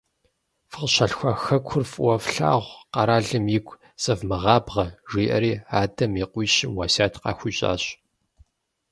[0.71, 7.83] Фыкъыщалъхуа Хэкур фӀыуэ флъагъу, къэралым игу зэвмыгъабгъэ,- жиӏэри, адэм и къуищым уэсят къахуищӀащ.